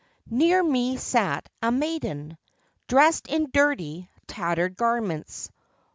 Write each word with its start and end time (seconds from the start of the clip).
Near 0.31 0.63
me 0.63 0.97
sat 0.97 1.47
a 1.61 1.71
maiden, 1.71 2.39
Dressed 2.87 3.27
in 3.27 3.51
dirty, 3.53 4.09
tattered 4.25 4.75
garments. 4.75 5.51